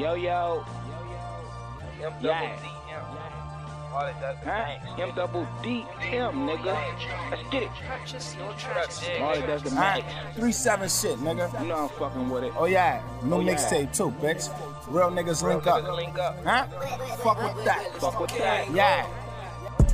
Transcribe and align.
Yo, 0.00 0.14
yo. 0.14 0.64
M 2.02 2.12
double 2.12 2.22
Yeah. 2.22 2.56
D 2.56 2.68
M. 2.90 3.02
All 3.92 4.00
that 4.06 4.20
does 4.20 4.36
is 4.38 4.44
Huh? 4.44 5.02
M 5.02 5.12
double 5.14 5.46
D 5.62 5.84
M, 6.00 6.46
nigga. 6.48 6.74
Let's 7.30 7.42
get 7.50 7.62
it. 7.64 7.70
Purchase 7.86 8.34
your 8.36 8.52
tracks 8.54 9.02
All 9.20 9.32
it 9.32 9.46
does 9.46 9.62
the 9.62 9.72
max. 9.72 10.02
three 10.36 10.52
seven 10.52 10.88
shit, 10.88 11.18
nigga. 11.18 11.52
You 11.60 11.68
know 11.68 11.76
I'm 11.76 11.88
fucking 11.90 12.30
with 12.30 12.44
it. 12.44 12.52
Oh 12.56 12.64
yeah, 12.64 13.02
new 13.22 13.34
Oh, 13.36 13.40
yeah. 13.40 13.54
mixtape 13.54 13.94
too, 13.94 14.10
bitch. 14.22 14.48
Real 14.88 15.10
niggas 15.10 15.42
link 15.42 15.64
Niggas 15.64 15.84
up. 15.88 15.96
link 15.96 16.18
up. 16.18 16.36
Huh? 16.44 16.64
Fuck 17.22 17.42
with 17.56 17.64
that. 17.66 17.94
Fuck 17.96 18.20
with 18.20 18.38
that. 18.38 18.70
Yeah. 18.72 19.06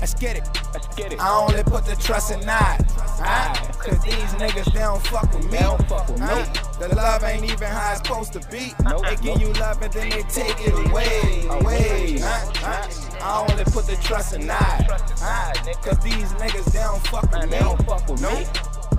Let's 0.00 0.14
get 0.14 0.36
it. 0.36 0.48
Let's 0.72 0.86
get 0.96 1.12
it. 1.12 1.20
I 1.20 1.28
only 1.38 1.62
put 1.62 1.84
the 1.84 1.94
trust 1.96 2.30
in. 2.32 2.40
Huh? 2.42 3.54
Cause 3.78 4.02
these 4.02 4.14
niggas, 4.40 4.72
they 4.72 4.80
don't 4.80 5.02
fuck 5.06 5.32
with 5.34 5.44
me. 5.44 5.50
They 5.50 5.58
don't 5.58 5.86
fuck 5.88 6.08
with 6.08 6.18
me. 6.20 6.26
Huh? 6.26 6.46
The 6.88 6.94
love 6.94 7.22
ain't 7.24 7.44
even 7.44 7.68
how 7.68 7.92
it's 7.92 8.00
supposed 8.00 8.32
to 8.32 8.40
be. 8.50 8.72
Nope. 8.84 9.04
They 9.04 9.16
give 9.16 9.40
you 9.40 9.52
love 9.54 9.80
and 9.82 9.92
then 9.92 10.08
they 10.10 10.22
take 10.22 10.56
it 10.60 10.72
away. 10.88 11.46
Away. 11.50 12.18
I 12.22 13.46
only 13.50 13.64
put 13.64 13.86
the 13.86 13.98
trust 14.02 14.34
in. 14.34 14.48
Huh? 14.48 15.52
Cause 15.82 15.98
these 16.00 16.32
niggas, 16.40 16.72
they 16.72 16.78
don't 16.80 17.06
fuck 17.08 17.30
with 17.30 17.42
me. 17.44 17.48
they 17.50 17.58
don't 17.58 17.82
fuck 17.84 18.08
with 18.08 18.22
me. 18.22 18.46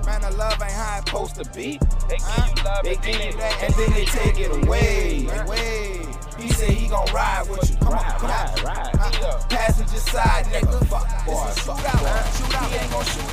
Man, 0.06 0.20
the 0.22 0.30
love 0.32 0.60
ain't 0.62 0.72
how 0.72 0.98
it's 0.98 1.10
supposed 1.10 1.34
to 1.36 1.44
be. 1.50 1.78
They 2.08 2.16
give 2.16 2.56
you 2.58 2.64
love 2.64 2.82
They 2.84 2.94
and 2.94 3.02
give 3.02 3.18
then 3.18 3.26
you 3.26 3.32
they- 3.32 3.38
that 3.38 3.62
and 3.64 3.74
then 3.74 3.90
they 3.92 4.04
take 4.04 4.38
it 4.38 4.64
away. 4.64 5.26
Away. 5.44 6.06
He 6.38 6.48
said 6.48 6.70
he 6.70 6.88
gon' 6.88 7.06
ride 7.14 7.48
with 7.48 7.61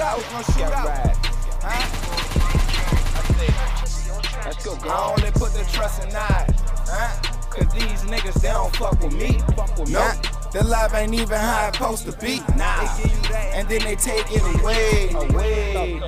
ain't 0.01 0.29
gon' 0.31 0.43
shoot 0.43 0.43
out. 0.43 0.45
Shoot 0.45 0.59
Yeah, 0.59 0.79
out. 0.79 0.87
right. 0.87 1.15
Huh? 1.61 2.05
Let's 4.45 4.63
go, 4.65 4.73
I 4.75 4.77
girl. 4.79 5.15
only 5.17 5.31
put 5.31 5.53
the 5.53 5.63
trust 5.71 6.03
in 6.03 6.09
nine. 6.13 6.47
Huh? 6.87 7.21
Cause 7.49 7.67
these 7.73 8.01
niggas, 8.09 8.41
they 8.41 8.49
don't 8.49 8.73
fuck 8.75 8.99
with 9.01 9.13
me. 9.13 9.39
Fuck 9.55 9.77
with 9.77 9.89
me. 9.89 9.95
The 10.51 10.63
love 10.65 10.93
ain't 10.95 11.13
even 11.13 11.37
how 11.37 11.67
it's 11.67 11.77
supposed 11.77 12.05
to 12.05 12.11
be. 12.13 12.39
Nah. 12.57 12.95
They 12.95 13.03
give 13.03 13.15
you 13.15 13.21
that, 13.29 13.51
and 13.53 13.67
then 13.69 13.81
they 13.83 13.95
take 13.95 14.25
it 14.31 14.41
away. 14.61 15.09
Away. 15.13 16.01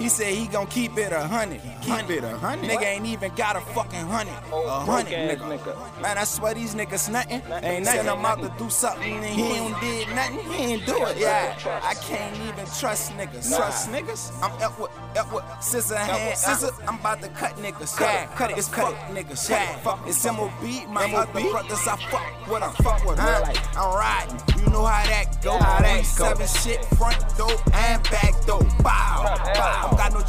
He 0.00 0.08
said 0.08 0.32
he 0.32 0.46
gon' 0.46 0.66
keep 0.68 0.96
it 0.96 1.12
a 1.12 1.20
hundred. 1.20 1.60
Keep 1.82 2.08
it 2.08 2.24
a 2.24 2.34
hundred. 2.38 2.70
Nigga 2.70 2.86
ain't 2.86 3.04
even 3.04 3.34
got 3.34 3.56
a 3.56 3.60
fucking 3.60 4.00
hundred. 4.00 4.32
A 4.50 4.80
hundred, 4.80 5.12
nigga. 5.12 6.00
Man, 6.00 6.16
I 6.16 6.24
swear 6.24 6.54
these 6.54 6.74
niggas 6.74 7.10
nothing. 7.12 7.42
Ain't 7.62 7.84
nothing. 7.84 8.08
I'm 8.08 8.24
out 8.24 8.40
to 8.40 8.50
do 8.58 8.70
something 8.70 9.12
and 9.12 9.24
he 9.26 9.42
ain't 9.42 9.80
did 9.80 10.08
nothing. 10.14 10.38
He 10.52 10.62
ain't 10.72 10.86
do 10.86 10.96
it. 11.04 11.18
Yeah. 11.18 11.54
I 11.82 11.92
can't 11.94 12.34
even 12.48 12.64
trust 12.78 13.12
niggas. 13.12 13.54
Trust 13.54 13.90
niggas? 13.90 14.32
I'm 14.42 14.52
up 14.62 14.80
with, 14.80 14.90
up 15.18 15.32
with 15.34 15.44
scissor 15.60 15.96
hand. 15.96 16.38
Scissor. 16.38 16.72
I'm 16.88 16.98
about 16.98 17.20
to 17.20 17.28
cut 17.28 17.52
niggas. 17.56 18.00
Yeah. 18.00 18.24
Cut 18.36 18.52
it. 18.52 18.58
It's 18.58 18.68
fuck 18.68 18.94
niggas. 19.10 19.50
Yeah. 19.50 19.76
Fuck. 19.80 20.00
It's 20.06 20.24
MOB. 20.24 20.88
My 20.88 21.12
other 21.12 21.40
brothers 21.50 21.86
I 21.86 21.96
fuck 22.08 22.48
with. 22.48 22.62
I 22.62 22.72
fuck 22.82 23.04
with. 23.04 23.20
I'm 23.20 23.94
riding. 23.94 24.40
You 24.60 24.70
know 24.70 24.84
how 24.84 25.04
that 25.04 25.42
go. 25.42 25.58
How 25.58 25.80
that 25.80 26.02
go. 26.16 26.24
Seven 26.24 26.46
shit 26.46 26.84
front 26.96 27.18
door 27.36 27.52
and 27.74 28.02
back 28.04 28.29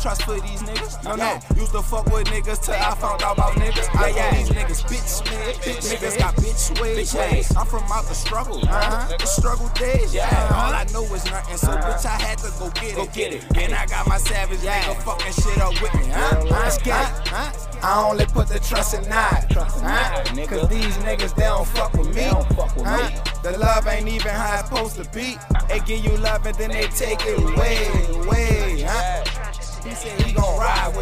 trust 0.01 0.23
for 0.23 0.39
these 0.39 0.63
niggas. 0.63 1.03
No, 1.03 1.15
no. 1.15 1.39
Used 1.55 1.73
to 1.73 1.81
fuck 1.81 2.05
with 2.07 2.27
niggas 2.27 2.63
till 2.63 2.73
I 2.73 2.95
found 2.95 3.21
out 3.21 3.37
about 3.37 3.53
niggas. 3.53 3.87
Yeah, 3.93 4.15
yeah. 4.15 4.37
These 4.37 4.49
niggas 4.49 4.81
bitch 4.89 5.25
made. 5.29 5.55
Bitch 5.61 5.93
niggas 5.93 6.17
got 6.17 6.35
bitch 6.35 6.81
ways. 6.81 7.55
I'm 7.55 7.67
from 7.67 7.83
out 7.91 8.05
the 8.05 8.15
struggle. 8.15 8.57
Uh-huh. 8.57 9.17
The 9.17 9.25
struggle 9.25 9.69
days. 9.75 10.13
Yeah. 10.13 10.25
All 10.55 10.73
I 10.73 10.85
know 10.91 11.03
is 11.13 11.25
nothing. 11.25 11.57
So 11.57 11.67
bitch, 11.67 12.05
I 12.05 12.19
had 12.19 12.37
to 12.39 12.51
go 12.57 12.69
get 12.71 12.83
it. 12.83 12.95
Go 12.95 13.05
get 13.07 13.33
it. 13.33 13.57
And 13.57 13.73
I 13.73 13.85
got 13.85 14.07
my 14.07 14.17
savage 14.17 14.59
nigga 14.59 14.95
fucking 15.03 15.33
shit 15.33 15.57
up 15.61 15.79
with 15.81 15.93
me. 15.93 16.07
Huh? 16.09 16.45
Let's 16.49 16.77
get 16.79 16.99
it. 16.99 17.27
Huh? 17.27 17.51
I 17.83 18.09
only 18.09 18.25
put 18.25 18.47
the 18.47 18.59
trust 18.59 18.93
in 18.95 19.07
nine. 19.09 19.45
Huh? 19.51 20.23
Cause 20.47 20.69
these 20.69 20.97
niggas, 20.97 21.35
they 21.35 21.43
don't 21.43 21.67
fuck 21.67 21.93
with 21.93 22.07
me. 22.09 22.13
They 22.13 22.29
don't 22.29 22.47
fuck 22.53 22.75
with 22.75 22.85
Huh? 22.85 23.09
The 23.43 23.57
love 23.57 23.87
ain't 23.87 24.07
even 24.07 24.31
how 24.31 24.59
it's 24.59 24.69
supposed 24.69 24.95
to 24.97 25.09
be. 25.09 25.35
They 25.67 25.79
give 25.79 26.03
you 26.03 26.15
love 26.17 26.45
and 26.45 26.55
then 26.57 26.71
they 26.71 26.87
take 26.87 27.19
it 27.21 27.39
away, 27.39 27.87
away. 28.23 28.85
Huh? 28.87 29.40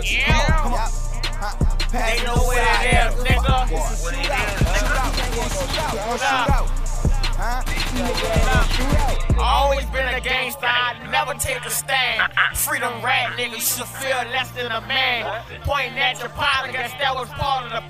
He 0.01 0.15
said 0.15 0.23
he 0.23 0.31
gon' 0.31 0.49
ride 0.49 0.65
with 0.65 0.73
you. 0.73 0.73
Come 0.73 0.73
on, 0.73 0.73
come 0.73 0.73
on. 0.73 0.89
They 1.91 2.23
know 2.23 2.35
what 2.35 2.57
it 2.57 2.91
nigga. 3.25 3.43
nigga. 3.43 3.71
What 4.01 4.13
it 4.13 4.19
is, 4.19 4.29
nigga. 4.29 5.49
Shoot 5.49 5.79
out, 5.79 5.95
gonna 5.95 6.17
shoot 6.17 6.49
out. 6.49 6.69
Always 9.39 9.85
been 9.87 10.07
a 10.07 10.19
gangsta, 10.19 10.63
I 10.63 10.99
never 11.09 11.33
take 11.39 11.63
a 11.65 11.69
stand. 11.69 12.31
Freedom 12.53 13.01
rat 13.01 13.37
nigga, 13.37 13.55
you 13.55 13.61
should 13.61 13.87
feel 13.87 14.17
less 14.31 14.51
than 14.51 14.71
a 14.71 14.81
man. 14.81 15.43
Pointing 15.63 15.97
at 15.97 16.19
your 16.19 16.29
guess 16.71 16.91
that 16.99 17.16
was 17.16 17.29
part 17.29 17.66
of 17.66 17.71
the 17.71 17.81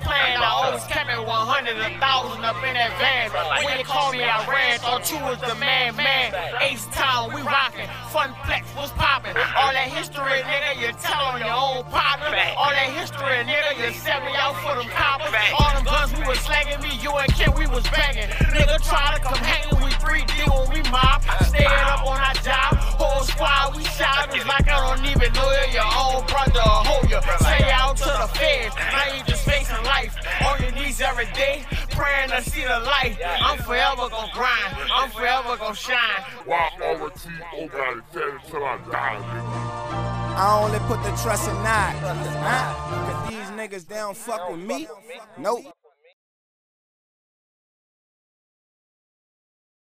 up 2.50 2.64
in 2.66 2.74
advance. 2.74 3.30
When 3.62 3.76
they 3.78 3.84
called 3.84 4.12
me, 4.12 4.26
I 4.26 4.42
ran, 4.42 4.78
thought 4.82 5.06
you 5.06 5.22
was 5.22 5.38
the 5.38 5.54
man, 5.54 5.94
man. 5.94 6.34
Ace 6.60 6.84
Town, 6.90 7.30
we 7.30 7.42
rockin'. 7.42 7.86
Fun 8.10 8.34
flex, 8.44 8.66
what's 8.74 8.90
poppin'? 8.98 9.38
All 9.54 9.70
that 9.70 9.86
history, 9.86 10.42
nigga, 10.42 10.82
you 10.82 10.90
tell 10.98 11.30
on 11.30 11.38
your 11.38 11.54
own 11.54 11.86
partner. 11.94 12.34
All 12.58 12.74
that 12.74 12.90
history, 12.90 13.46
nigga, 13.46 13.78
you 13.78 13.94
set 13.94 14.26
me 14.26 14.34
out 14.34 14.58
for 14.66 14.74
them 14.74 14.90
coppers. 14.90 15.30
All 15.54 15.70
them 15.78 15.86
guns 15.86 16.10
we 16.18 16.26
was 16.26 16.40
slanging 16.42 16.82
me, 16.82 16.98
you 16.98 17.14
and 17.14 17.30
Kim, 17.38 17.54
we 17.54 17.70
was 17.70 17.86
banging. 17.94 18.26
Nigga 18.50 18.82
try 18.82 19.14
to 19.14 19.20
come 19.22 19.38
hangin', 19.38 19.78
we 19.86 19.90
3D 20.02 20.34
when 20.50 20.66
we 20.74 20.82
mob. 20.90 21.22
Staying 21.46 21.86
up 21.86 22.02
on 22.02 22.18
our 22.18 22.34
job, 22.42 22.74
whole 22.98 23.22
squad, 23.30 23.78
we 23.78 23.84
shot 23.94 24.26
just 24.34 24.46
like 24.50 24.66
I 24.66 24.74
don't 24.90 25.06
even 25.06 25.30
know 25.38 25.50
you. 25.54 25.78
Your 25.78 25.86
own 25.86 26.26
brother, 26.26 26.66
hold 26.66 27.06
you. 27.06 27.22
Say 27.46 27.62
out 27.70 27.96
to 28.02 28.10
the 28.10 28.26
feds, 28.34 28.74
now 28.74 29.06
you 29.14 29.22
just 29.22 29.46
facing 29.46 29.82
life. 29.86 30.18
On 30.42 30.58
your 30.62 30.72
knees 30.72 31.00
every 31.00 31.30
day, 31.30 31.64
praying 31.90 32.30
to 32.30 32.42
see 32.42 32.62
the 32.62 32.80
light. 32.80 33.18
I'm 33.24 33.58
forever 33.58 34.08
gonna 34.08 34.32
grind, 34.32 34.76
I'm 34.92 35.10
forever 35.10 35.56
gonna 35.56 35.74
shine. 35.74 36.22
Why 36.44 36.70
already 36.80 37.14
oh 37.54 37.66
got 37.68 37.96
it 37.96 38.04
until 38.14 38.64
I 38.64 38.78
die, 38.90 39.18
nigga. 39.20 39.80
I 40.36 40.62
only 40.62 40.78
put 40.80 41.02
the 41.02 41.10
trust 41.22 41.48
in 41.48 41.54
nine. 41.62 42.00
Cause 42.00 43.28
these 43.28 43.50
niggas, 43.58 43.86
they 43.86 43.96
don't 43.96 44.16
fuck 44.16 44.50
with 44.50 44.60
me. 44.60 44.88
Nope. 45.36 45.64